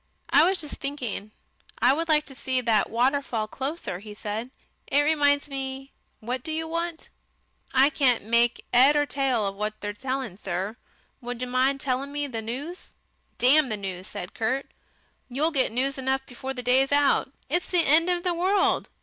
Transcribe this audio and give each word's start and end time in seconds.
"I 0.31 0.43
was 0.49 0.59
just 0.59 0.77
thinking 0.77 1.29
I 1.77 1.93
would 1.93 2.07
like 2.09 2.25
to 2.25 2.33
see 2.33 2.59
that 2.59 2.89
waterfall 2.89 3.47
closer," 3.47 3.99
he 3.99 4.15
said. 4.15 4.49
"It 4.87 5.01
reminds 5.01 5.47
me 5.47 5.91
what 6.21 6.41
do 6.41 6.51
you 6.51 6.67
want?" 6.67 7.09
"I 7.71 7.91
can't 7.91 8.23
make 8.23 8.65
'ead 8.73 8.95
or 8.95 9.05
tail 9.05 9.45
of 9.45 9.53
what 9.55 9.79
they're 9.79 9.93
saying, 9.93 10.37
sir. 10.43 10.75
Would 11.21 11.39
you 11.43 11.47
mind 11.47 11.81
telling 11.81 12.11
me 12.11 12.25
the 12.25 12.41
news?" 12.41 12.93
"Damn 13.37 13.69
the 13.69 13.77
news," 13.77 14.07
said 14.07 14.33
Kurt. 14.33 14.71
"You'll 15.29 15.51
get 15.51 15.71
news 15.71 15.99
enough 15.99 16.25
before 16.25 16.55
the 16.55 16.63
day's 16.63 16.91
out. 16.91 17.31
It's 17.47 17.69
the 17.69 17.85
end 17.85 18.09
of 18.09 18.23
the 18.23 18.33
world. 18.33 18.89